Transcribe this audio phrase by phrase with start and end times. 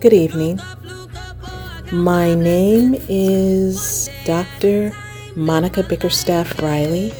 [0.00, 0.58] Good evening.
[1.92, 4.92] My name is Dr.
[5.36, 7.12] Monica Bickerstaff Riley,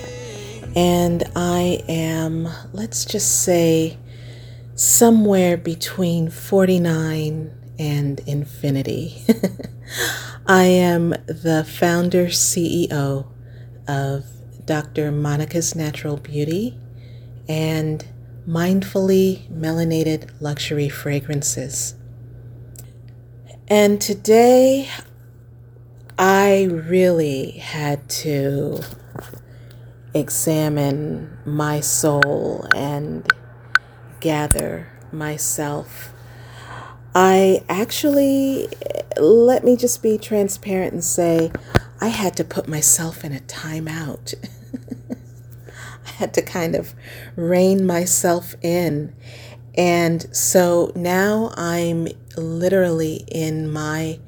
[0.75, 3.97] and I am, let's just say,
[4.75, 9.23] somewhere between 49 and infinity.
[10.49, 13.29] I am the founder CEO
[13.91, 14.25] of
[14.65, 15.11] Dr.
[15.11, 16.79] Monica's Natural Beauty
[17.49, 18.07] and
[18.47, 21.97] Mindfully Melanated Luxury Fragrances.
[23.67, 24.89] And today
[26.17, 28.81] I really had to
[30.15, 33.27] examine my soul and
[34.21, 36.13] gather myself.
[37.13, 38.69] I actually,
[39.17, 41.51] let me just be transparent and say,
[42.01, 44.35] I had to put myself in a timeout.
[46.07, 46.95] I had to kind of
[47.37, 49.15] rein myself in.
[49.77, 54.19] And so now I'm literally in my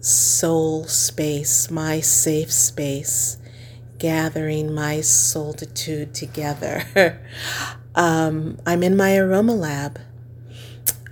[0.00, 3.38] soul space, my safe space,
[3.98, 7.18] gathering my soulitude together.
[7.94, 9.98] um, I'm in my aroma lab.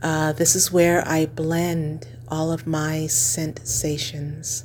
[0.02, 4.64] Uh, this is where I blend all of my sensations.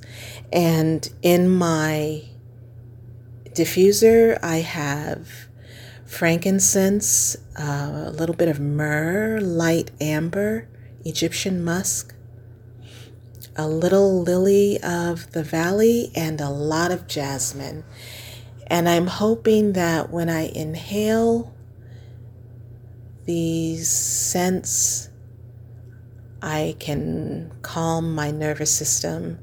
[0.52, 2.24] And in my
[3.50, 5.48] diffuser, I have
[6.06, 10.68] frankincense, uh, a little bit of myrrh, light amber,
[11.06, 12.14] Egyptian musk,
[13.56, 17.84] a little lily of the valley, and a lot of jasmine.
[18.68, 21.54] And I'm hoping that when I inhale
[23.26, 25.10] these scents,
[26.42, 29.40] I can calm my nervous system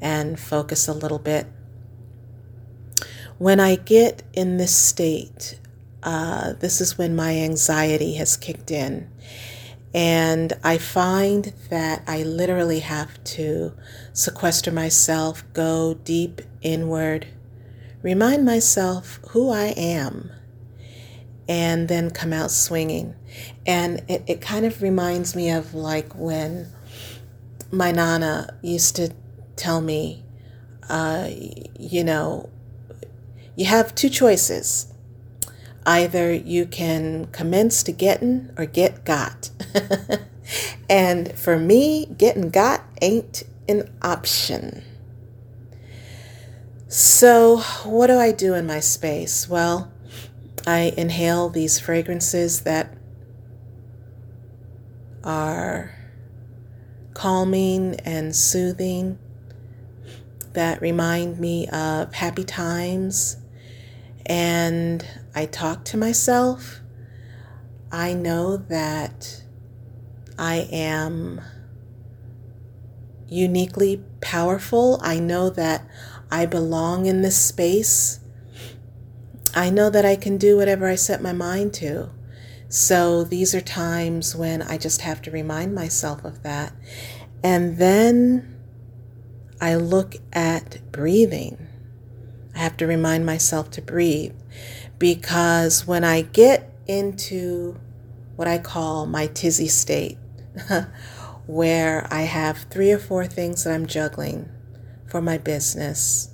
[0.00, 1.46] and focus a little bit.
[3.38, 5.58] When I get in this state,
[6.02, 9.10] uh, this is when my anxiety has kicked in.
[9.94, 13.72] And I find that I literally have to
[14.12, 17.28] sequester myself, go deep inward,
[18.02, 20.30] remind myself who I am,
[21.48, 23.14] and then come out swinging.
[23.66, 26.68] And it, it kind of reminds me of like when
[27.70, 29.12] my Nana used to
[29.56, 30.24] tell me,
[30.88, 31.28] uh,
[31.78, 32.48] you know,
[33.56, 34.92] you have two choices.
[35.86, 39.50] Either you can commence to getting or get got.
[40.88, 44.82] and for me, getting got ain't an option.
[46.88, 49.48] So, what do I do in my space?
[49.48, 49.92] Well,
[50.66, 52.94] I inhale these fragrances that
[55.22, 55.94] are
[57.12, 59.18] calming and soothing,
[60.52, 63.36] that remind me of happy times.
[64.26, 66.80] And I talk to myself.
[67.92, 69.42] I know that
[70.38, 71.40] I am
[73.28, 74.98] uniquely powerful.
[75.02, 75.86] I know that
[76.30, 78.20] I belong in this space.
[79.54, 82.10] I know that I can do whatever I set my mind to.
[82.68, 86.72] So these are times when I just have to remind myself of that.
[87.42, 88.58] And then
[89.60, 91.68] I look at breathing.
[92.54, 94.34] I have to remind myself to breathe
[94.98, 97.78] because when I get into
[98.36, 100.18] what I call my tizzy state,
[101.46, 104.48] where I have three or four things that I'm juggling
[105.06, 106.33] for my business,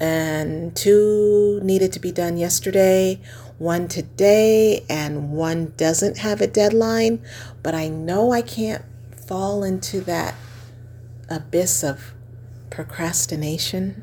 [0.00, 3.20] and two needed to be done yesterday,
[3.58, 7.22] one today, and one doesn't have a deadline,
[7.62, 8.84] but I know I can't
[9.26, 10.34] fall into that
[11.28, 12.14] abyss of
[12.70, 14.02] procrastination.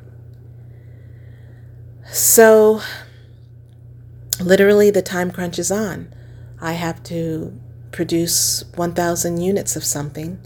[2.12, 2.82] So,
[4.40, 6.14] literally, the time crunch is on.
[6.62, 7.60] I have to
[7.92, 10.40] produce 1,000 units of something,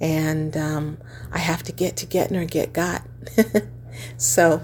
[0.00, 0.98] and um,
[1.32, 3.06] I have to get to getting or get got.
[4.18, 4.62] so,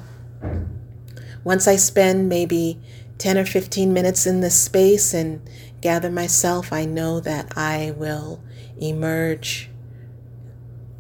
[1.44, 2.80] once I spend maybe
[3.18, 5.40] 10 or 15 minutes in this space and
[5.80, 8.42] gather myself, I know that I will
[8.80, 9.70] emerge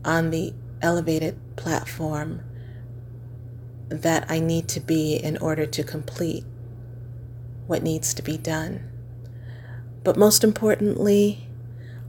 [0.04, 2.42] on the elevated platform
[3.88, 6.44] that I need to be in order to complete
[7.66, 8.88] what needs to be done.
[10.04, 11.48] But most importantly,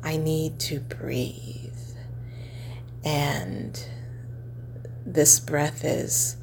[0.04, 1.74] I need to breathe.
[3.04, 3.84] And
[5.06, 6.38] this breath is.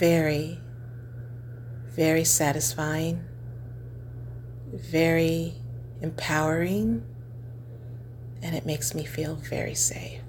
[0.00, 0.58] Very,
[1.94, 3.22] very satisfying,
[4.72, 5.52] very
[6.00, 7.04] empowering,
[8.42, 10.22] and it makes me feel very safe.